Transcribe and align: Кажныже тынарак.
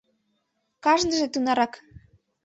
Кажныже 0.83 1.27
тынарак. 1.33 1.73